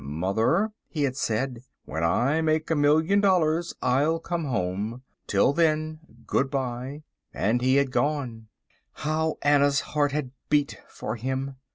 "Mother," 0.03 0.71
he 0.87 1.03
had 1.03 1.15
said, 1.15 1.61
"when 1.85 2.03
I 2.03 2.41
make 2.41 2.71
a 2.71 2.75
million 2.75 3.21
dollars 3.21 3.75
I'll 3.83 4.17
come 4.17 4.45
home. 4.45 5.03
Till 5.27 5.53
then 5.53 5.99
good 6.25 6.49
bye," 6.49 7.03
and 7.35 7.61
he 7.61 7.75
had 7.75 7.91
gone. 7.91 8.47
How 9.05 9.37
Anna's 9.43 9.81
heart 9.93 10.11
had 10.11 10.31
beat 10.49 10.79
for 10.87 11.17
him. 11.17 11.55